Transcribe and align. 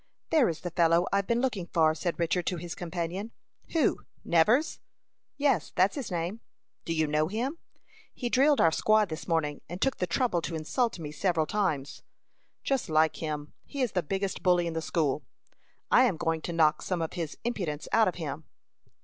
"There 0.31 0.49
is 0.49 0.61
the 0.61 0.71
fellow 0.71 1.05
I've 1.13 1.27
been 1.27 1.41
looking 1.41 1.67
for," 1.67 1.93
said 1.93 2.17
Richard 2.17 2.47
to 2.47 2.57
his 2.57 2.73
companion. 2.73 3.29
"Who 3.73 3.99
Nevers?" 4.25 4.79
"Yes, 5.37 5.71
that's 5.75 5.93
his 5.95 6.09
name." 6.09 6.39
"Do 6.85 6.91
you 6.95 7.05
know 7.05 7.27
him?" 7.27 7.59
"He 8.11 8.27
drilled 8.27 8.59
our 8.59 8.71
squad 8.71 9.09
this 9.09 9.27
morning, 9.27 9.61
and 9.69 9.79
took 9.79 9.97
the 9.97 10.07
trouble 10.07 10.41
to 10.41 10.55
insult 10.55 10.97
me 10.97 11.11
several 11.11 11.45
times." 11.45 12.01
"Just 12.63 12.89
like 12.89 13.17
him. 13.17 13.53
He 13.63 13.83
is 13.83 13.91
the 13.91 14.01
biggest 14.01 14.41
bully 14.41 14.65
in 14.65 14.73
the 14.73 14.81
school." 14.81 15.21
"I 15.91 16.05
am 16.05 16.17
going 16.17 16.41
to 16.41 16.51
knock 16.51 16.81
some 16.81 17.03
of 17.03 17.13
his 17.13 17.37
impudence 17.43 17.87
out 17.93 18.07
of 18.07 18.15
him." 18.15 18.45